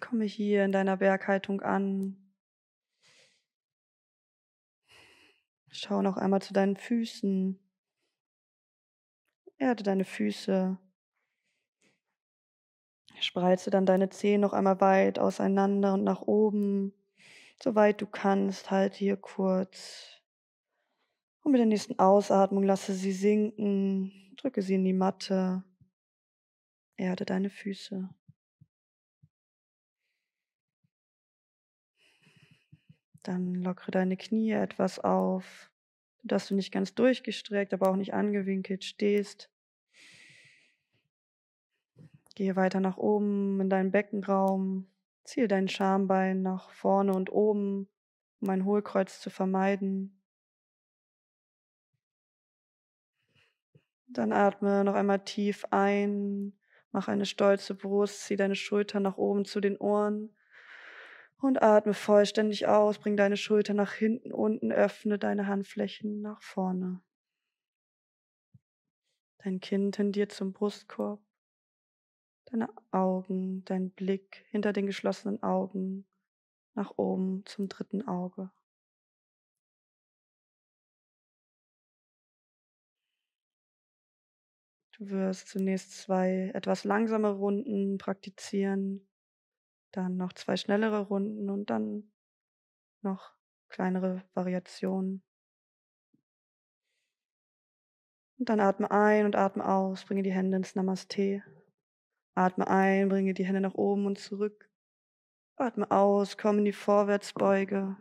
Komme 0.00 0.24
hier 0.24 0.64
in 0.64 0.72
deiner 0.72 0.96
Berghaltung 0.96 1.60
an. 1.60 2.16
Schau 5.70 6.02
noch 6.02 6.16
einmal 6.16 6.40
zu 6.40 6.52
deinen 6.52 6.76
Füßen. 6.76 7.58
Erde 9.58 9.82
deine 9.82 10.04
Füße. 10.04 10.78
Spreize 13.20 13.70
dann 13.70 13.86
deine 13.86 14.08
Zehen 14.10 14.40
noch 14.40 14.52
einmal 14.52 14.80
weit 14.80 15.18
auseinander 15.18 15.94
und 15.94 16.04
nach 16.04 16.22
oben. 16.22 16.94
Soweit 17.60 18.00
du 18.00 18.06
kannst, 18.06 18.70
halte 18.70 18.96
hier 18.96 19.16
kurz. 19.16 20.22
Und 21.42 21.52
mit 21.52 21.58
der 21.58 21.66
nächsten 21.66 21.98
Ausatmung 21.98 22.62
lasse 22.62 22.94
sie 22.94 23.12
sinken. 23.12 24.34
Drücke 24.36 24.62
sie 24.62 24.76
in 24.76 24.84
die 24.84 24.92
Matte. 24.92 25.64
Erde 26.96 27.24
deine 27.24 27.50
Füße. 27.50 28.08
Dann 33.28 33.56
lockere 33.56 33.90
deine 33.90 34.16
Knie 34.16 34.52
etwas 34.52 34.98
auf, 35.00 35.70
sodass 36.22 36.48
du 36.48 36.54
nicht 36.54 36.72
ganz 36.72 36.94
durchgestreckt, 36.94 37.74
aber 37.74 37.90
auch 37.90 37.96
nicht 37.96 38.14
angewinkelt 38.14 38.84
stehst. 38.84 39.50
Gehe 42.34 42.56
weiter 42.56 42.80
nach 42.80 42.96
oben 42.96 43.60
in 43.60 43.68
deinen 43.68 43.90
Beckenraum. 43.90 44.90
Ziehe 45.24 45.46
dein 45.46 45.68
Schambein 45.68 46.40
nach 46.40 46.70
vorne 46.70 47.12
und 47.12 47.30
oben, 47.30 47.90
um 48.40 48.48
ein 48.48 48.64
Hohlkreuz 48.64 49.20
zu 49.20 49.28
vermeiden. 49.28 50.22
Dann 54.06 54.32
atme 54.32 54.84
noch 54.84 54.94
einmal 54.94 55.22
tief 55.22 55.66
ein, 55.70 56.58
mach 56.92 57.08
eine 57.08 57.26
stolze 57.26 57.74
Brust, 57.74 58.22
zieh 58.22 58.36
deine 58.36 58.56
Schultern 58.56 59.02
nach 59.02 59.18
oben 59.18 59.44
zu 59.44 59.60
den 59.60 59.76
Ohren 59.76 60.34
und 61.40 61.62
atme 61.62 61.94
vollständig 61.94 62.66
aus, 62.66 62.98
bring 62.98 63.16
deine 63.16 63.36
Schulter 63.36 63.74
nach 63.74 63.92
hinten 63.92 64.32
unten, 64.32 64.72
öffne 64.72 65.18
deine 65.18 65.46
Handflächen 65.46 66.20
nach 66.20 66.42
vorne. 66.42 67.00
Dein 69.38 69.60
Kinn 69.60 69.92
tendiert 69.92 70.32
zum 70.32 70.52
Brustkorb 70.52 71.20
deine 72.50 72.68
Augen, 72.90 73.64
dein 73.64 73.90
Blick 73.90 74.46
hinter 74.50 74.72
den 74.72 74.86
geschlossenen 74.86 75.42
Augen 75.42 76.06
nach 76.74 76.96
oben 76.96 77.44
zum 77.46 77.68
dritten 77.68 78.06
Auge. 78.06 78.50
Du 84.92 85.08
wirst 85.10 85.48
zunächst 85.48 85.92
zwei 85.92 86.50
etwas 86.54 86.82
langsame 86.84 87.30
Runden 87.30 87.98
praktizieren, 87.98 89.07
dann 89.92 90.16
noch 90.16 90.32
zwei 90.32 90.56
schnellere 90.56 91.00
Runden 91.00 91.50
und 91.50 91.70
dann 91.70 92.10
noch 93.02 93.32
kleinere 93.68 94.22
Variationen. 94.34 95.22
Und 98.38 98.48
dann 98.48 98.60
atme 98.60 98.90
ein 98.90 99.24
und 99.24 99.34
atme 99.34 99.68
aus, 99.68 100.04
bringe 100.04 100.22
die 100.22 100.32
Hände 100.32 100.56
ins 100.56 100.74
Namaste. 100.74 101.42
Atme 102.34 102.68
ein, 102.68 103.08
bringe 103.08 103.34
die 103.34 103.44
Hände 103.44 103.60
nach 103.60 103.74
oben 103.74 104.06
und 104.06 104.18
zurück. 104.18 104.70
Atme 105.56 105.90
aus, 105.90 106.36
komm 106.36 106.58
in 106.58 106.64
die 106.66 106.72
Vorwärtsbeuge. 106.72 107.96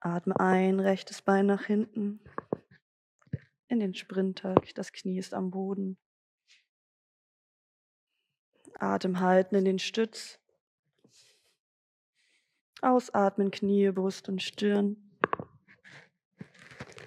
Atme 0.00 0.40
ein, 0.40 0.80
rechtes 0.80 1.20
Bein 1.20 1.46
nach 1.46 1.64
hinten. 1.64 2.20
In 3.68 3.78
den 3.78 3.94
Sprinter, 3.94 4.54
das 4.74 4.92
Knie 4.92 5.18
ist 5.18 5.34
am 5.34 5.50
Boden. 5.50 5.98
Atem 8.82 9.20
halten 9.20 9.54
in 9.54 9.64
den 9.64 9.78
Stütz. 9.78 10.40
Ausatmen, 12.80 13.52
Knie, 13.52 13.92
Brust 13.92 14.28
und 14.28 14.42
Stirn. 14.42 14.96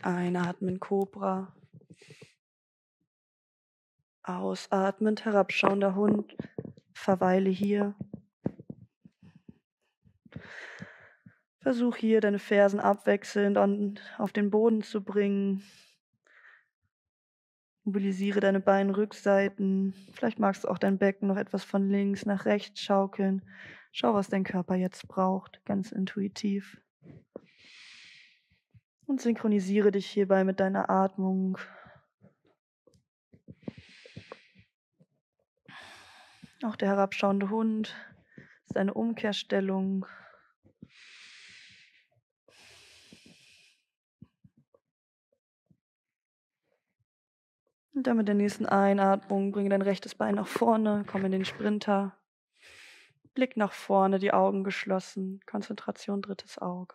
Einatmen, 0.01 0.79
Cobra. 0.79 1.53
Ausatmend 4.23 5.25
herabschauender 5.25 5.95
Hund. 5.95 6.35
Verweile 6.93 7.49
hier. 7.49 7.93
Versuch 11.59 11.97
hier 11.97 12.21
deine 12.21 12.39
Fersen 12.39 12.79
abwechselnd 12.79 13.57
auf 14.17 14.31
den 14.31 14.49
Boden 14.49 14.81
zu 14.81 15.03
bringen. 15.03 15.61
Mobilisiere 17.85 18.39
deine 18.39 18.59
Beinrückseiten. 18.59 19.93
Vielleicht 20.13 20.39
magst 20.39 20.63
du 20.63 20.67
auch 20.67 20.79
dein 20.79 20.97
Becken 20.97 21.27
noch 21.27 21.37
etwas 21.37 21.63
von 21.63 21.87
links 21.87 22.25
nach 22.25 22.45
rechts 22.45 22.81
schaukeln. 22.81 23.43
Schau, 23.91 24.15
was 24.15 24.27
dein 24.27 24.43
Körper 24.43 24.73
jetzt 24.73 25.07
braucht, 25.07 25.63
ganz 25.65 25.91
intuitiv. 25.91 26.81
Und 29.05 29.21
synchronisiere 29.21 29.91
dich 29.91 30.07
hierbei 30.07 30.43
mit 30.43 30.59
deiner 30.59 30.89
Atmung. 30.89 31.59
Auch 36.63 36.75
der 36.75 36.89
herabschauende 36.89 37.51
Hund 37.51 37.95
ist 38.65 38.77
eine 38.77 38.95
Umkehrstellung. 38.95 40.07
Und 47.95 48.07
dann 48.07 48.17
mit 48.17 48.27
der 48.27 48.35
nächsten 48.35 48.65
Einatmung 48.65 49.53
bringe 49.53 49.69
dein 49.69 49.81
rechtes 49.81 50.15
Bein 50.15 50.35
nach 50.35 50.47
vorne, 50.47 51.05
komm 51.07 51.23
in 51.23 51.31
den 51.31 51.45
Sprinter. 51.45 52.17
Blick 53.33 53.55
nach 53.55 53.71
vorne, 53.71 54.19
die 54.19 54.33
Augen 54.33 54.65
geschlossen. 54.65 55.39
Konzentration, 55.45 56.21
drittes 56.21 56.57
Auge. 56.57 56.93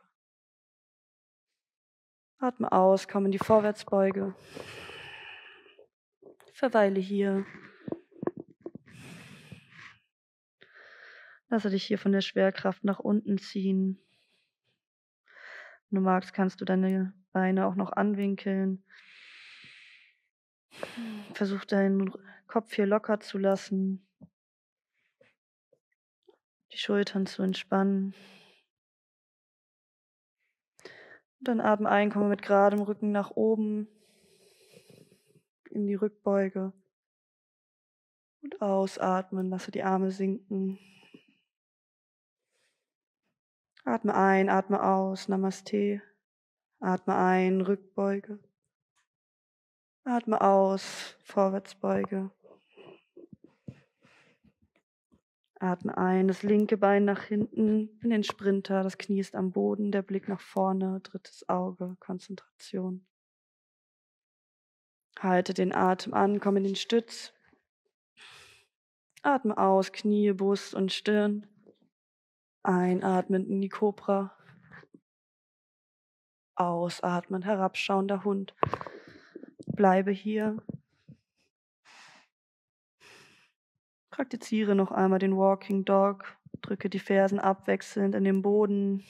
Atme 2.38 2.70
aus, 2.70 3.08
komm 3.08 3.24
in 3.26 3.32
die 3.32 3.38
Vorwärtsbeuge. 3.38 4.34
Verweile 6.52 7.00
hier. 7.00 7.46
Lasse 11.48 11.70
dich 11.70 11.84
hier 11.84 11.98
von 11.98 12.12
der 12.12 12.20
Schwerkraft 12.20 12.84
nach 12.84 12.98
unten 12.98 13.38
ziehen. 13.38 13.98
Wenn 15.88 15.96
du 15.96 16.00
magst, 16.02 16.34
kannst 16.34 16.60
du 16.60 16.66
deine 16.66 17.14
Beine 17.32 17.66
auch 17.66 17.74
noch 17.74 17.92
anwinkeln. 17.92 18.84
Versuch 21.34 21.64
deinen 21.64 22.12
Kopf 22.46 22.74
hier 22.74 22.86
locker 22.86 23.20
zu 23.20 23.38
lassen. 23.38 24.06
Die 26.72 26.78
Schultern 26.78 27.26
zu 27.26 27.42
entspannen. 27.42 28.14
Und 31.38 31.48
dann 31.48 31.60
atme 31.60 31.88
ein, 31.88 32.10
komme 32.10 32.28
mit 32.28 32.42
geradem 32.42 32.80
Rücken 32.80 33.12
nach 33.12 33.30
oben 33.30 33.88
in 35.70 35.86
die 35.86 35.94
Rückbeuge. 35.94 36.72
Und 38.42 38.60
ausatmen, 38.60 39.48
lasse 39.48 39.70
die 39.70 39.82
Arme 39.82 40.10
sinken. 40.10 40.78
Atme 43.84 44.14
ein, 44.14 44.48
atme 44.48 44.82
aus, 44.82 45.28
Namaste. 45.28 46.02
Atme 46.80 47.16
ein, 47.16 47.60
Rückbeuge. 47.60 48.38
Atme 50.04 50.40
aus, 50.40 51.16
Vorwärtsbeuge. 51.24 52.30
Atme 55.60 55.98
ein, 55.98 56.26
das 56.26 56.42
linke 56.42 56.78
Bein 56.78 57.04
nach 57.04 57.24
hinten 57.24 57.90
in 58.02 58.08
den 58.08 58.24
Sprinter, 58.24 58.82
das 58.82 58.96
Knie 58.96 59.20
ist 59.20 59.34
am 59.34 59.52
Boden, 59.52 59.92
der 59.92 60.00
Blick 60.00 60.26
nach 60.26 60.40
vorne, 60.40 61.00
drittes 61.00 61.46
Auge, 61.50 61.96
Konzentration. 62.00 63.06
Halte 65.18 65.52
den 65.52 65.74
Atem 65.74 66.14
an, 66.14 66.40
komm 66.40 66.56
in 66.56 66.64
den 66.64 66.76
Stütz. 66.76 67.34
Atme 69.22 69.58
aus, 69.58 69.92
Knie, 69.92 70.32
Brust 70.32 70.74
und 70.74 70.92
Stirn. 70.92 71.46
Einatmen 72.62 73.46
in 73.46 73.60
die 73.60 73.68
Kobra. 73.68 74.34
Ausatmen, 76.54 77.42
herabschauender 77.42 78.24
Hund. 78.24 78.54
Bleibe 79.80 80.10
hier. 80.10 80.62
Praktiziere 84.10 84.74
noch 84.74 84.92
einmal 84.92 85.18
den 85.18 85.38
Walking 85.38 85.86
Dog. 85.86 86.36
Drücke 86.60 86.90
die 86.90 86.98
Fersen 86.98 87.38
abwechselnd 87.40 88.14
in 88.14 88.24
den 88.24 88.42
Boden. 88.42 89.02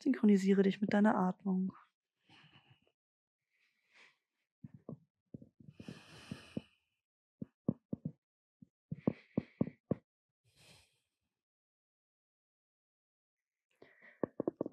Synchronisiere 0.00 0.64
dich 0.64 0.80
mit 0.80 0.92
deiner 0.92 1.14
Atmung. 1.14 1.72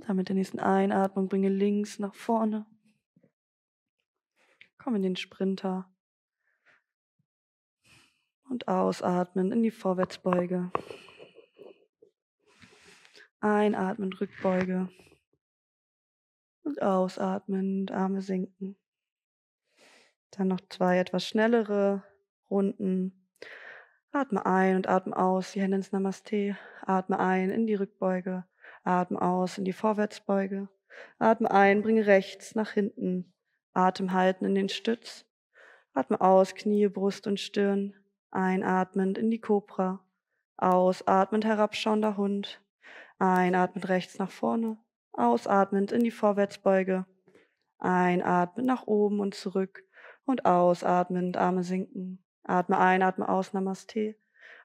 Dann 0.06 0.18
mit 0.18 0.30
der 0.30 0.36
nächsten 0.36 0.60
Einatmung 0.60 1.28
bringe 1.28 1.50
links 1.50 1.98
nach 1.98 2.14
vorne. 2.14 2.68
Komm 4.78 4.96
in 4.96 5.02
den 5.02 5.16
Sprinter. 5.16 5.90
Und 8.48 8.68
ausatmen 8.68 9.52
in 9.52 9.64
die 9.64 9.72
Vorwärtsbeuge. 9.72 10.72
Einatmen, 13.40 14.14
Rückbeuge. 14.14 14.90
Und 16.62 16.84
ausatmen, 16.84 17.90
Arme 17.90 18.22
sinken. 18.22 18.78
Dann 20.30 20.50
noch 20.50 20.62
zwei 20.70 21.00
etwas 21.00 21.28
schnellere 21.28 22.04
Runden. 22.52 23.28
Atme 24.12 24.46
ein 24.46 24.76
und 24.76 24.88
atme 24.88 25.18
aus, 25.18 25.54
die 25.54 25.62
Hände 25.62 25.78
ins 25.78 25.92
Namaste. 25.92 26.58
Atme 26.82 27.18
ein 27.18 27.50
in 27.50 27.66
die 27.66 27.76
Rückbeuge. 27.76 28.46
Atme 28.86 29.20
aus 29.20 29.58
in 29.58 29.66
die 29.66 29.74
Vorwärtsbeuge. 29.74 30.70
Atme 31.18 31.50
ein, 31.50 31.82
bringe 31.82 32.06
rechts 32.06 32.54
nach 32.54 32.72
hinten. 32.72 33.34
Atem 33.74 34.14
halten 34.14 34.46
in 34.46 34.54
den 34.54 34.70
Stütz. 34.70 35.26
Atme 35.94 36.22
aus, 36.22 36.54
Knie, 36.54 36.88
Brust 36.88 37.26
und 37.26 37.40
Stirn. 37.40 37.96
Einatmend 38.30 39.18
in 39.18 39.32
die 39.32 39.42
Kobra. 39.42 40.06
Ausatmend 40.58 41.46
herabschauender 41.46 42.16
Hund. 42.16 42.62
Einatmend 43.18 43.90
rechts 43.90 44.20
nach 44.20 44.32
vorne. 44.32 44.78
Ausatmend 45.14 45.92
in 45.92 46.04
die 46.04 46.12
Vorwärtsbeuge. 46.12 47.08
Einatmend 47.80 48.68
nach 48.68 48.86
oben 48.86 49.20
und 49.20 49.34
zurück. 49.34 49.84
Und 50.26 50.46
ausatmend 50.46 51.38
Arme 51.38 51.64
sinken. 51.64 52.24
Atme 52.44 52.78
ein, 52.78 53.02
atme 53.02 53.28
aus, 53.28 53.52
Namaste. 53.54 54.16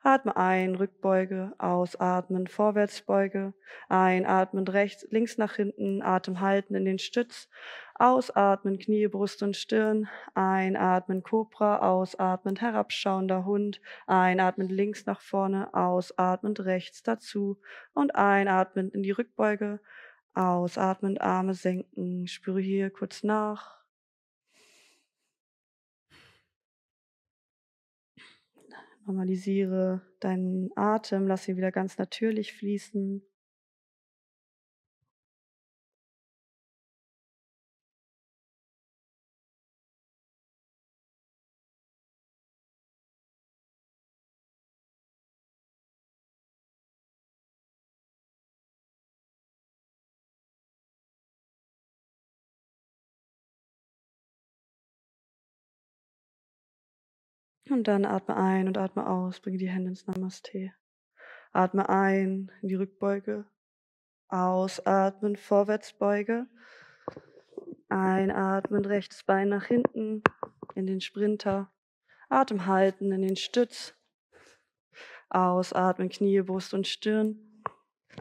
Atme 0.02 0.35
ein, 0.37 0.76
Rückbeuge, 0.76 1.52
ausatmen, 1.58 2.47
Vorwärtsbeuge, 2.47 3.52
einatmen, 3.91 4.67
rechts, 4.67 5.06
links 5.11 5.37
nach 5.37 5.56
hinten, 5.56 6.00
Atem 6.00 6.41
halten 6.41 6.75
in 6.75 6.87
den 6.87 6.99
Stütz, 6.99 7.50
ausatmen, 7.97 8.79
Knie, 8.79 9.08
Brust 9.08 9.43
und 9.43 9.56
Stirn, 9.56 10.08
einatmen, 10.35 11.23
Cobra, 11.23 11.81
ausatmen, 11.81 12.56
herabschauender 12.56 13.44
Hund, 13.44 13.82
einatmen, 14.06 14.70
links 14.70 15.05
nach 15.05 15.20
vorne, 15.20 15.75
ausatmen, 15.75 16.56
rechts 16.56 17.02
dazu. 17.02 17.61
Und 17.93 18.14
einatmen 18.14 18.91
in 18.91 19.02
die 19.02 19.11
Rückbeuge, 19.11 19.81
ausatmen, 20.32 21.19
Arme 21.19 21.52
senken, 21.52 22.26
spüre 22.26 22.61
hier 22.61 22.88
kurz 22.91 23.23
nach. 23.23 23.80
Normalisiere 29.11 30.03
deinen 30.21 30.71
Atem, 30.77 31.27
lass 31.27 31.49
ihn 31.49 31.57
wieder 31.57 31.73
ganz 31.73 31.99
natürlich 31.99 32.53
fließen. 32.53 33.25
Und 57.70 57.87
dann 57.87 58.05
atme 58.05 58.37
ein 58.37 58.67
und 58.67 58.76
atme 58.78 59.08
aus, 59.08 59.38
bringe 59.40 59.58
die 59.58 59.69
Hände 59.69 59.90
ins 59.90 60.06
Namaste. 60.06 60.72
Atme 61.52 61.88
ein 61.88 62.50
in 62.62 62.69
die 62.69 62.75
Rückbeuge. 62.75 63.44
Ausatmen, 64.28 65.37
Vorwärtsbeuge. 65.37 66.46
Einatmen, 67.88 68.84
rechtes 68.84 69.22
Bein 69.22 69.49
nach 69.49 69.64
hinten 69.64 70.22
in 70.75 70.87
den 70.87 71.00
Sprinter. 71.00 71.70
Atem 72.28 72.67
halten 72.67 73.12
in 73.12 73.22
den 73.22 73.37
Stütz. 73.37 73.94
Ausatmen, 75.28 76.08
Knie, 76.08 76.43
Brust 76.43 76.75
und 76.75 76.88
Stirn. 76.88 77.62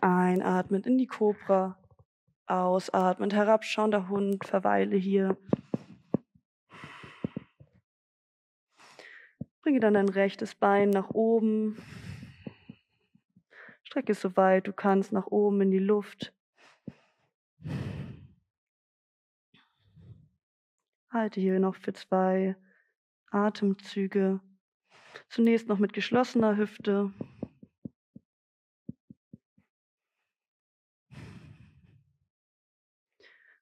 Einatmen 0.01 0.83
in 0.83 0.97
die 0.97 1.07
Kobra. 1.07 1.77
Ausatmen, 2.45 3.31
herabschauender 3.31 4.09
Hund. 4.09 4.45
Verweile 4.45 4.95
hier. 4.95 5.37
Bringe 9.69 9.81
dann 9.81 9.93
dein 9.93 10.09
rechtes 10.09 10.55
Bein 10.55 10.89
nach 10.89 11.11
oben. 11.11 11.77
Strecke 13.83 14.13
es 14.13 14.21
so 14.21 14.35
weit 14.35 14.65
du 14.65 14.73
kannst 14.73 15.11
nach 15.11 15.27
oben 15.27 15.61
in 15.61 15.69
die 15.69 15.77
Luft. 15.77 16.33
Halte 21.11 21.39
hier 21.39 21.59
noch 21.59 21.75
für 21.75 21.93
zwei 21.93 22.55
Atemzüge. 23.29 24.39
Zunächst 25.29 25.67
noch 25.67 25.77
mit 25.77 25.93
geschlossener 25.93 26.57
Hüfte. 26.57 27.13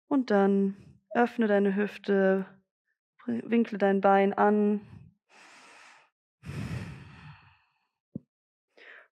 Und 0.07 0.31
dann 0.31 0.77
öffne 1.13 1.47
deine 1.47 1.75
Hüfte, 1.75 2.45
winkle 3.25 3.77
dein 3.77 3.99
Bein 3.99 4.31
an, 4.31 4.79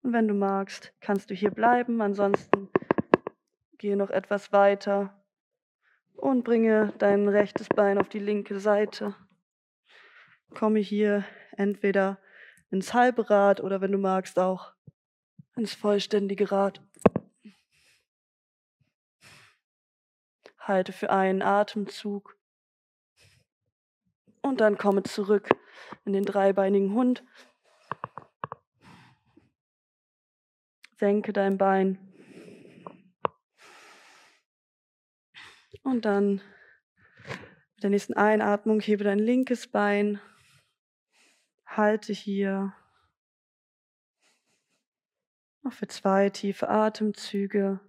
Und 0.02 0.12
wenn 0.12 0.28
du 0.28 0.34
magst, 0.34 0.93
kannst 1.00 1.31
du 1.31 1.34
hier 1.34 1.50
bleiben. 1.50 2.00
Ansonsten 2.00 2.69
gehe 3.78 3.96
noch 3.96 4.10
etwas 4.10 4.52
weiter 4.52 5.22
und 6.14 6.44
bringe 6.44 6.93
dein 6.99 7.28
rechtes 7.28 7.69
Bein 7.69 7.99
auf 7.99 8.08
die 8.08 8.19
linke 8.19 8.58
Seite. 8.58 9.14
Komme 10.54 10.81
hier 10.81 11.25
entweder 11.56 12.19
ins 12.70 12.94
halbe 12.94 13.28
Rad 13.28 13.60
oder 13.60 13.81
wenn 13.81 13.93
du 13.93 13.99
magst 13.99 14.38
auch 14.38 14.72
ins 15.56 15.75
vollständige 15.75 16.50
Rad. 16.50 16.81
Halte 20.58 20.93
für 20.93 21.10
einen 21.10 21.43
Atemzug 21.43 22.38
und 24.43 24.60
dann 24.60 24.78
komme 24.78 25.02
zurück 25.02 25.49
in 26.04 26.12
den 26.12 26.25
dreibeinigen 26.25 26.94
Hund. 26.94 27.25
Senke 31.02 31.32
dein 31.32 31.58
Bein. 31.58 31.99
Und 35.82 36.04
dann 36.04 36.40
mit 37.75 37.82
der 37.82 37.90
nächsten 37.90 38.14
Einatmung 38.14 38.78
hebe 38.78 39.02
dein 39.02 39.19
linkes 39.19 39.66
Bein. 39.66 40.20
Halte 41.66 42.12
hier. 42.12 42.73
Noch 45.62 45.73
für 45.73 45.88
zwei 45.88 46.30
tiefe 46.30 46.68
Atemzüge. 46.68 47.80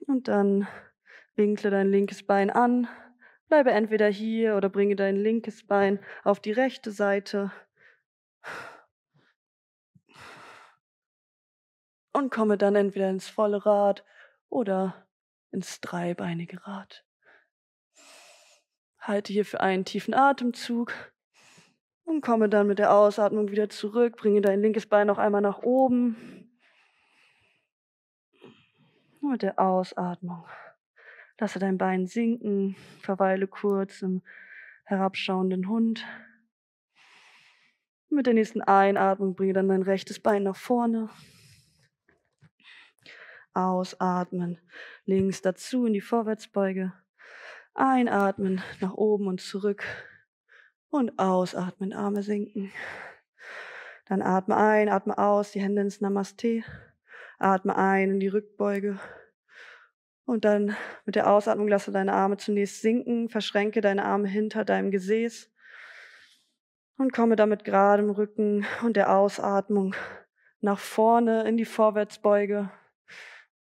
Und 0.00 0.28
dann 0.28 0.68
winkle 1.36 1.70
dein 1.70 1.90
linkes 1.90 2.26
Bein 2.26 2.50
an, 2.50 2.86
Bleibe 3.48 3.70
entweder 3.70 4.08
hier 4.08 4.56
oder 4.56 4.68
bringe 4.68 4.96
dein 4.96 5.16
linkes 5.16 5.66
Bein 5.66 6.00
auf 6.24 6.40
die 6.40 6.52
rechte 6.52 6.90
Seite 6.90 7.52
und 12.12 12.30
komme 12.32 12.58
dann 12.58 12.74
entweder 12.74 13.08
ins 13.08 13.28
volle 13.28 13.64
Rad 13.64 14.04
oder 14.48 15.06
ins 15.52 15.80
dreibeinige 15.80 16.66
Rad. 16.66 17.04
Halte 18.98 19.32
hier 19.32 19.44
für 19.44 19.60
einen 19.60 19.84
tiefen 19.84 20.14
Atemzug 20.14 20.92
und 22.04 22.22
komme 22.22 22.48
dann 22.48 22.66
mit 22.66 22.80
der 22.80 22.92
Ausatmung 22.92 23.50
wieder 23.50 23.68
zurück. 23.68 24.16
Bringe 24.16 24.40
dein 24.40 24.60
linkes 24.60 24.86
Bein 24.86 25.06
noch 25.06 25.18
einmal 25.18 25.40
nach 25.42 25.62
oben. 25.62 26.50
Mit 29.20 29.42
der 29.42 29.60
Ausatmung 29.60 30.46
Lasse 31.38 31.58
dein 31.58 31.76
Bein 31.76 32.06
sinken, 32.06 32.76
verweile 33.00 33.46
kurz 33.46 34.00
im 34.00 34.22
herabschauenden 34.84 35.68
Hund. 35.68 36.06
Mit 38.08 38.26
der 38.26 38.34
nächsten 38.34 38.62
Einatmung 38.62 39.34
bringe 39.34 39.52
dann 39.52 39.68
dein 39.68 39.82
rechtes 39.82 40.18
Bein 40.18 40.44
nach 40.44 40.56
vorne. 40.56 41.10
Ausatmen, 43.52 44.58
links 45.04 45.42
dazu 45.42 45.86
in 45.86 45.92
die 45.92 46.00
Vorwärtsbeuge. 46.00 46.92
Einatmen, 47.74 48.62
nach 48.80 48.94
oben 48.94 49.26
und 49.26 49.40
zurück. 49.40 49.84
Und 50.88 51.18
ausatmen, 51.18 51.92
Arme 51.92 52.22
sinken. 52.22 52.72
Dann 54.06 54.22
atme 54.22 54.56
ein, 54.56 54.88
atme 54.88 55.18
aus, 55.18 55.52
die 55.52 55.60
Hände 55.60 55.82
ins 55.82 56.00
Namaste. 56.00 56.62
Atme 57.38 57.76
ein 57.76 58.12
in 58.12 58.20
die 58.20 58.28
Rückbeuge. 58.28 58.98
Und 60.26 60.44
dann 60.44 60.76
mit 61.04 61.14
der 61.14 61.30
Ausatmung 61.30 61.68
lasse 61.68 61.92
deine 61.92 62.12
Arme 62.12 62.36
zunächst 62.36 62.82
sinken, 62.82 63.28
verschränke 63.28 63.80
deine 63.80 64.04
Arme 64.04 64.26
hinter 64.26 64.64
deinem 64.64 64.90
Gesäß 64.90 65.52
und 66.98 67.12
komme 67.12 67.36
damit 67.36 67.64
geradem 67.64 68.10
Rücken 68.10 68.66
und 68.82 68.96
der 68.96 69.16
Ausatmung 69.16 69.94
nach 70.60 70.80
vorne 70.80 71.46
in 71.46 71.56
die 71.56 71.64
Vorwärtsbeuge. 71.64 72.70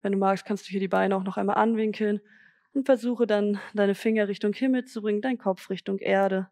Wenn 0.01 0.13
du 0.13 0.19
magst, 0.19 0.47
kannst 0.47 0.67
du 0.67 0.71
hier 0.71 0.81
die 0.81 0.89
Beine 0.89 1.17
auch 1.17 1.23
noch 1.23 1.37
einmal 1.37 1.57
anwinkeln. 1.57 2.21
Und 2.73 2.87
versuche 2.87 3.27
dann, 3.27 3.61
deine 3.75 3.95
Finger 3.95 4.27
Richtung 4.27 4.53
Himmel 4.53 4.85
zu 4.85 5.03
bringen, 5.03 5.21
dein 5.21 5.39
Kopf 5.39 5.71
Richtung 5.71 5.99
Erde. 5.99 6.51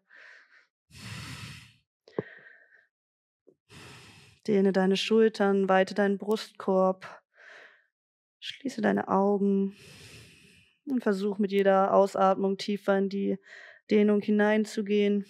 Dehne 4.47 4.71
deine 4.71 4.95
Schultern, 4.95 5.67
weite 5.67 5.95
deinen 5.95 6.17
Brustkorb, 6.17 7.21
schließe 8.39 8.81
deine 8.81 9.07
Augen 9.07 9.75
und 10.85 11.01
versuch 11.01 11.37
mit 11.37 11.51
jeder 11.51 11.93
Ausatmung 11.93 12.57
tiefer 12.57 12.97
in 12.97 13.09
die 13.09 13.39
Dehnung 13.89 14.21
hineinzugehen. 14.21 15.25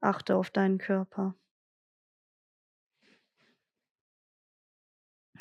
Achte 0.00 0.36
auf 0.36 0.50
deinen 0.50 0.78
Körper. 0.78 1.34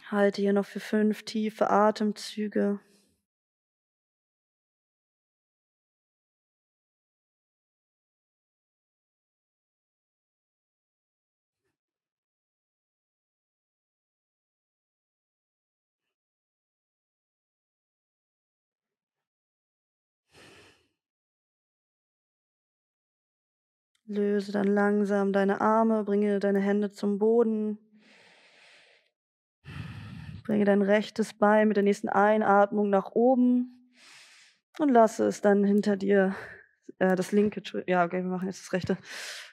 Halte 0.07 0.41
hier 0.41 0.53
noch 0.53 0.65
für 0.65 0.79
fünf 0.79 1.23
tiefe 1.23 1.69
Atemzüge. 1.69 2.79
Löse 24.09 24.51
dann 24.51 24.67
langsam 24.67 25.31
deine 25.33 25.61
Arme, 25.61 26.03
bringe 26.03 26.39
deine 26.39 26.59
Hände 26.59 26.91
zum 26.91 27.19
Boden. 27.19 27.77
Bringe 30.45 30.65
dein 30.65 30.81
rechtes 30.81 31.35
Bein 31.35 31.67
mit 31.67 31.77
der 31.77 31.83
nächsten 31.83 32.09
Einatmung 32.09 32.89
nach 32.89 33.11
oben 33.11 33.93
und 34.79 34.89
lasse 34.89 35.27
es 35.27 35.41
dann 35.41 35.63
hinter 35.63 35.95
dir, 35.95 36.35
äh, 36.97 37.15
das 37.15 37.31
linke, 37.31 37.61
ja, 37.85 38.03
okay, 38.03 38.23
wir 38.23 38.31
machen 38.31 38.47
jetzt 38.47 38.65
das 38.65 38.73
rechte, 38.73 38.97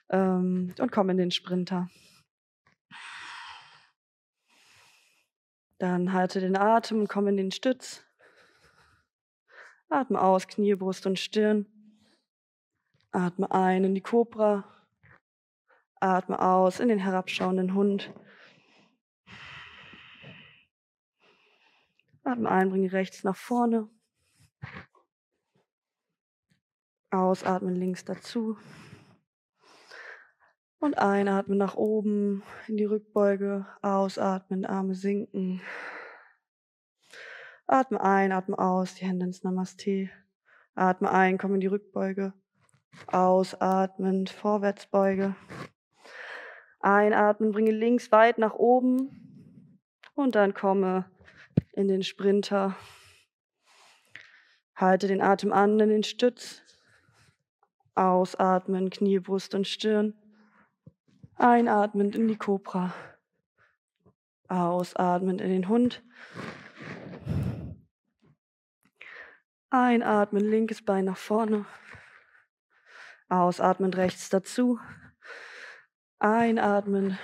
ähm, 0.09 0.75
und 0.79 0.91
komm 0.91 1.11
in 1.11 1.19
den 1.19 1.31
Sprinter. 1.31 1.91
Dann 5.79 6.15
halte 6.15 6.41
den 6.41 6.57
Atem 6.57 7.07
komm 7.07 7.29
in 7.29 7.37
den 7.37 7.51
Stütz. 7.51 8.07
Atme 9.91 10.19
aus, 10.23 10.49
Knie, 10.49 10.75
Brust 10.75 11.05
und 11.05 11.19
Stirn. 11.19 11.67
Atme 13.17 13.51
ein 13.51 13.83
in 13.83 13.95
die 13.95 14.03
Kobra. 14.03 14.65
Atme 16.01 16.39
aus 16.39 16.81
in 16.81 16.89
den 16.89 16.99
herabschauenden 16.99 17.73
Hund. 17.73 18.13
Atme 22.25 22.51
ein, 22.51 22.69
bringe 22.69 22.93
rechts 22.93 23.25
nach 23.25 23.35
vorne. 23.35 23.89
Ausatmen 27.11 27.75
links 27.75 28.05
dazu. 28.05 28.59
Und 30.79 30.99
einatmen 30.99 31.57
nach 31.57 31.75
oben 31.75 32.43
in 32.69 32.77
die 32.77 32.85
Rückbeuge. 32.85 33.67
Ausatmen, 33.81 34.67
Arme 34.67 34.95
sinken. 34.95 35.63
Atme 37.67 37.99
ein, 37.99 38.31
atme 38.31 38.59
aus, 38.59 38.97
die 38.97 39.07
Hände 39.07 39.25
ins 39.25 39.43
Namaste. 39.43 40.11
Atme 40.75 41.11
ein, 41.11 41.39
komm 41.39 41.55
in 41.55 41.61
die 41.61 41.67
Rückbeuge. 41.67 42.35
Ausatmend, 43.07 44.31
Vorwärtsbeuge. 44.31 45.37
Einatmen, 46.81 47.53
bringe 47.53 47.71
links 47.71 48.13
weit 48.13 48.39
nach 48.39 48.55
oben 48.55 49.61
und 50.15 50.35
dann 50.35 50.55
komme 50.55 51.05
in 51.73 51.89
den 51.89 52.03
Sprinter. 52.03 52.77
Halte 54.75 55.09
den 55.09 55.23
Atem 55.23 55.53
an 55.53 55.81
in 55.81 55.89
den 55.89 56.03
Stütz. 56.03 56.63
Ausatmen, 57.95 58.91
Knie, 58.91 59.19
Brust 59.21 59.55
und 59.55 59.67
Stirn. 59.67 60.15
Einatmend 61.37 62.15
in 62.15 62.29
die 62.29 62.37
Kobra. 62.37 62.93
Ausatmend 64.49 65.41
in 65.41 65.51
den 65.51 65.69
Hund. 65.69 66.03
Einatmen, 69.71 70.45
linkes 70.45 70.85
Bein 70.85 71.07
nach 71.07 71.17
vorne. 71.17 71.67
Ausatmen 73.29 73.93
rechts 73.93 74.29
dazu. 74.29 74.79
Einatmen, 76.21 77.19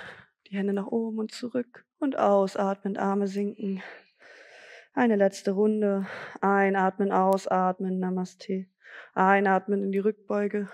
die 0.47 0.57
Hände 0.57 0.73
nach 0.73 0.87
oben 0.87 1.19
und 1.19 1.31
zurück. 1.31 1.85
Und 1.97 2.17
ausatmen, 2.17 2.97
Arme 2.97 3.27
sinken. 3.27 3.81
Eine 4.93 5.15
letzte 5.15 5.51
Runde. 5.51 6.05
Einatmen, 6.41 7.11
ausatmen, 7.11 7.99
Namaste. 7.99 8.67
Einatmen 9.13 9.81
in 9.81 9.91
die 9.91 9.99
Rückbeuge. 9.99 10.69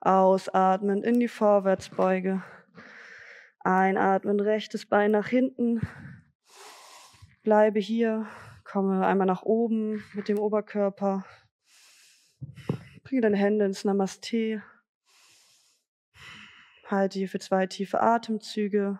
Ausatmen 0.00 1.04
in 1.04 1.20
die 1.20 1.28
Vorwärtsbeuge. 1.28 2.42
Einatmen, 3.60 4.40
rechtes 4.40 4.86
Bein 4.86 5.12
nach 5.12 5.28
hinten. 5.28 5.80
Bleibe 7.42 7.78
hier. 7.78 8.26
Komme 8.64 9.06
einmal 9.06 9.26
nach 9.26 9.42
oben 9.42 10.04
mit 10.14 10.28
dem 10.28 10.38
Oberkörper. 10.38 11.24
Bringe 13.08 13.22
deine 13.22 13.38
Hände 13.38 13.64
ins 13.64 13.86
Namaste. 13.86 14.62
Halte 16.84 17.18
hier 17.18 17.28
für 17.30 17.38
zwei 17.38 17.66
tiefe 17.66 18.02
Atemzüge. 18.02 18.98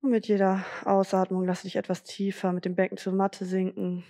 Und 0.00 0.10
mit 0.10 0.26
jeder 0.26 0.64
Ausatmung 0.84 1.44
lasse 1.44 1.62
dich 1.62 1.76
etwas 1.76 2.02
tiefer 2.02 2.52
mit 2.52 2.64
dem 2.64 2.74
Becken 2.74 2.98
zur 2.98 3.12
Matte 3.12 3.44
sinken. 3.44 4.02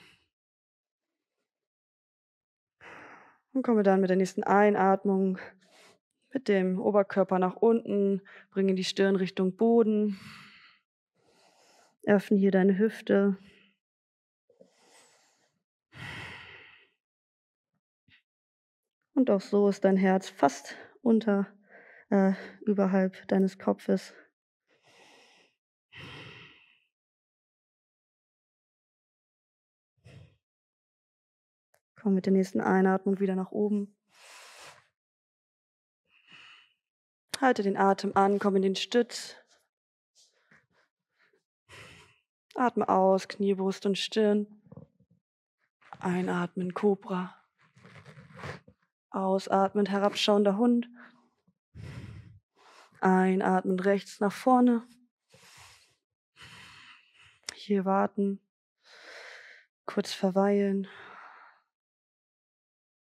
Und 3.53 3.63
komme 3.63 3.83
dann 3.83 4.01
mit 4.01 4.09
der 4.09 4.17
nächsten 4.17 4.43
Einatmung 4.43 5.39
mit 6.33 6.49
dem 6.49 6.81
Oberkörper 6.81 7.39
nach 7.39 7.57
unten, 7.57 8.23
bringe 8.53 8.75
die 8.75 8.85
Stirn 8.85 9.17
Richtung 9.17 9.55
Boden. 9.55 10.19
Öffne 12.07 12.39
hier 12.39 12.53
deine 12.53 12.79
Hüfte. 12.79 13.37
Und 19.23 19.31
auch 19.31 19.41
so 19.41 19.69
ist 19.69 19.85
dein 19.85 19.97
Herz 19.97 20.29
fast 20.29 20.75
unter, 21.00 21.47
äh, 22.11 22.33
überhalb 22.62 23.29
deines 23.29 23.57
Kopfes. 23.57 24.12
Komm 31.95 32.14
mit 32.14 32.26
der 32.26 32.33
nächsten 32.33 32.61
Einatmung 32.61 33.21
wieder 33.21 33.37
nach 33.37 33.52
oben. 33.52 33.97
Halte 37.41 37.62
den 37.62 37.76
Atem 37.76 38.17
an, 38.17 38.41
komm 38.41 38.57
in 38.57 38.62
den 38.62 38.75
Stütz. 38.75 39.37
Atme 42.57 42.88
aus, 42.88 43.29
Knie, 43.29 43.55
Brust 43.55 43.87
und 43.87 43.97
Stirn. 43.97 44.49
Einatmen, 46.00 46.75
Cobra. 46.75 47.42
Ausatmen, 49.12 49.87
herabschauender 49.87 50.57
Hund. 50.57 50.88
Einatmen, 53.00 53.78
rechts 53.78 54.21
nach 54.21 54.33
vorne. 54.33 54.87
Hier 57.54 57.85
warten. 57.85 58.40
Kurz 59.87 60.12
verweilen. 60.12 60.88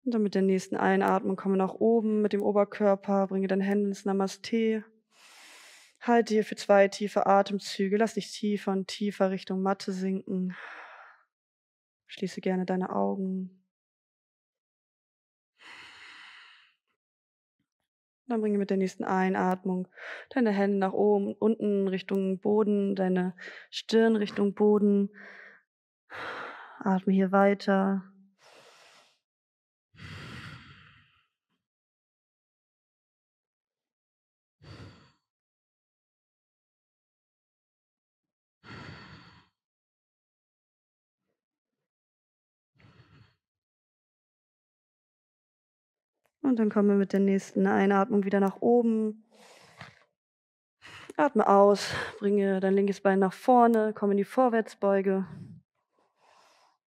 Und 0.05 0.13
dann 0.13 0.23
mit 0.23 0.35
der 0.35 0.41
nächsten 0.41 0.77
Einatmung 0.77 1.35
komme 1.35 1.57
nach 1.57 1.73
oben 1.73 2.21
mit 2.21 2.31
dem 2.31 2.41
Oberkörper, 2.41 3.27
bringe 3.27 3.47
deine 3.47 3.63
Hände 3.63 3.89
ins 3.89 4.05
Namaste. 4.05 4.85
Halte 5.99 6.33
hier 6.33 6.45
für 6.45 6.55
zwei 6.55 6.87
tiefe 6.87 7.25
Atemzüge. 7.25 7.97
Lass 7.97 8.13
dich 8.13 8.31
tiefer 8.31 8.71
und 8.71 8.87
tiefer 8.87 9.31
Richtung 9.31 9.61
Matte 9.61 9.91
sinken. 9.91 10.55
Schließe 12.05 12.39
gerne 12.39 12.65
deine 12.65 12.95
Augen. 12.95 13.56
Dann 18.27 18.41
bringe 18.41 18.57
mit 18.57 18.69
der 18.69 18.77
nächsten 18.77 19.05
Einatmung 19.05 19.87
deine 20.29 20.51
Hände 20.51 20.77
nach 20.77 20.93
oben, 20.93 21.33
unten 21.33 21.87
Richtung 21.87 22.39
Boden, 22.39 22.95
deine 22.95 23.33
Stirn 23.69 24.15
Richtung 24.17 24.53
Boden. 24.53 25.09
Atme 26.79 27.13
hier 27.13 27.31
weiter. 27.31 28.03
Und 46.47 46.59
dann 46.59 46.69
kommen 46.69 46.87
wir 46.87 46.95
mit 46.95 47.11
der 47.11 47.19
nächsten 47.19 47.67
Einatmung 47.67 48.23
wieder 48.23 48.39
nach 48.39 48.61
oben. 48.61 49.25
Atme 51.17 51.45
aus, 51.45 51.93
bringe 52.19 52.61
dein 52.61 52.73
linkes 52.73 53.01
Bein 53.01 53.19
nach 53.19 53.33
vorne, 53.33 53.91
komm 53.93 54.11
in 54.11 54.17
die 54.17 54.23
Vorwärtsbeuge. 54.23 55.25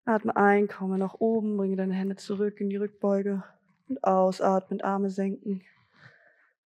Atme 0.07 0.35
ein, 0.37 0.69
komme 0.69 0.97
nach 0.97 1.17
oben, 1.19 1.59
bringe 1.59 1.77
deine 1.77 1.93
Hände 1.93 2.17
zurück 2.17 2.63
in 2.63 2.71
die 2.71 2.79
Rückbeuge 2.79 3.45
und 3.89 4.03
ausatmen, 4.03 4.81
Arme 4.81 5.11
senken. 5.11 5.61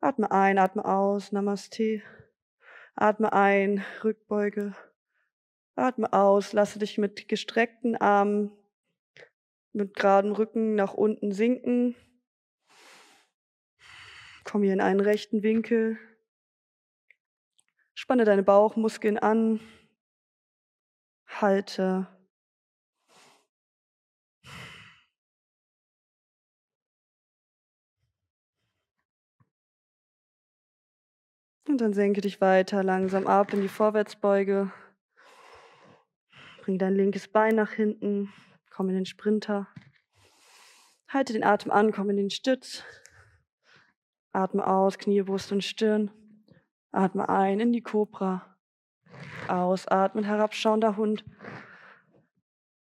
Atme 0.01 0.31
ein, 0.31 0.57
atme 0.57 0.85
aus, 0.85 1.33
Namaste. 1.33 2.03
Atme 2.95 3.33
ein, 3.33 3.83
Rückbeuge. 4.05 4.77
Atme 5.75 6.13
aus, 6.13 6.53
lasse 6.53 6.79
dich 6.79 6.99
mit 6.99 7.27
gestreckten 7.27 7.97
Armen, 7.97 8.53
mit 9.73 9.97
geradem 9.97 10.31
Rücken 10.31 10.77
nach 10.77 10.95
unten 10.95 11.33
sinken. 11.33 11.97
Komm 14.57 14.63
hier 14.63 14.73
in 14.73 14.81
einen 14.81 15.01
rechten 15.01 15.43
Winkel. 15.43 15.99
Spanne 17.93 18.25
deine 18.25 18.43
Bauchmuskeln 18.43 19.19
an. 19.19 19.61
Halte. 21.27 22.07
Und 31.69 31.83
dann 31.83 31.93
senke 31.93 32.23
dich 32.23 32.41
weiter 32.41 32.83
langsam 32.83 33.27
ab 33.27 33.53
in 33.53 33.61
die 33.61 33.69
Vorwärtsbeuge. 33.69 34.73
Bring 36.63 36.79
dein 36.79 36.95
linkes 36.95 37.29
Bein 37.29 37.57
nach 37.57 37.73
hinten. 37.73 38.33
Komm 38.71 38.89
in 38.89 38.95
den 38.95 39.05
Sprinter. 39.05 39.69
Halte 41.09 41.35
den 41.35 41.45
Atem 41.45 41.71
an, 41.71 41.93
komm 41.93 42.09
in 42.09 42.17
den 42.17 42.31
Stütz. 42.31 42.83
Atme 44.37 44.67
aus, 44.67 44.99
Knie, 44.99 45.23
Brust 45.23 45.51
und 45.51 45.65
Stirn. 45.65 46.11
Atme 46.93 47.27
ein 47.31 47.59
in 47.59 47.73
die 47.73 47.81
Kobra. 47.81 48.55
Ausatmen, 49.49 50.25
herabschauender 50.25 50.99
Hund. 50.99 51.25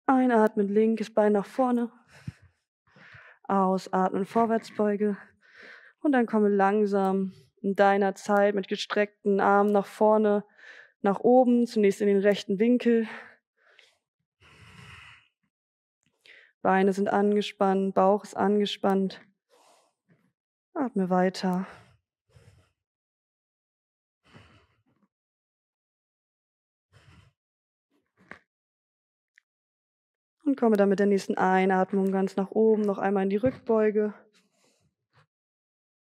Einatmen, 0.07 0.69
linkes 0.69 1.13
Bein 1.13 1.33
nach 1.33 1.45
vorne. 1.45 1.93
Ausatmen, 3.43 4.25
Vorwärtsbeuge. 4.25 5.19
Und 6.01 6.13
dann 6.13 6.25
komme 6.25 6.49
langsam 6.49 7.35
in 7.61 7.77
deiner 7.77 8.15
Zeit 8.15 8.55
mit 8.55 8.67
gestreckten 8.67 9.39
Armen 9.39 9.73
nach 9.73 9.87
vorne, 9.87 10.45
nach 11.03 11.21
oben, 11.21 11.67
zunächst 11.67 12.01
in 12.01 12.07
den 12.07 12.21
rechten 12.21 12.61
Winkel. 12.61 13.07
Beine 16.63 16.95
sind 16.95 17.11
angespannt, 17.11 17.95
Bauch 17.95 18.25
ist 18.25 18.39
angespannt. 18.39 19.21
Atme 20.83 21.11
weiter. 21.11 21.65
Und 30.45 30.57
komme 30.57 30.77
dann 30.77 30.89
mit 30.89 30.99
der 30.99 31.07
nächsten 31.07 31.37
Einatmung 31.39 32.11
ganz 32.11 32.35
nach 32.35 32.51
oben, 32.51 32.83
noch 32.83 32.99
einmal 32.99 33.23
in 33.23 33.31
die 33.31 33.37
Rückbeuge. 33.37 34.13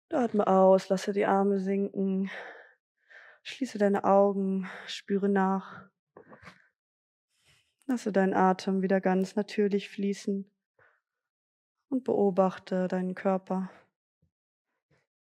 Atme 0.10 0.48
aus, 0.48 0.90
lasse 0.90 1.14
die 1.14 1.28
Arme 1.28 1.60
sinken. 1.60 2.32
Schließe 3.44 3.78
deine 3.78 4.04
Augen, 4.04 4.68
spüre 4.88 5.30
nach. 5.30 5.92
Lasse 7.86 8.12
deinen 8.12 8.34
Atem 8.34 8.82
wieder 8.82 9.00
ganz 9.00 9.36
natürlich 9.36 9.92
fließen 9.92 10.50
und 11.90 12.04
beobachte 12.04 12.88
deinen 12.88 13.14
Körper. 13.14 13.70